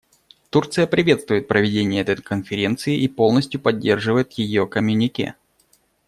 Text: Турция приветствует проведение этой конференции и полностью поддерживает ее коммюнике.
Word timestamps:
Турция 0.49 0.87
приветствует 0.87 1.47
проведение 1.47 2.01
этой 2.01 2.15
конференции 2.23 2.97
и 2.97 3.07
полностью 3.07 3.61
поддерживает 3.61 4.33
ее 4.33 4.65
коммюнике. 4.65 5.35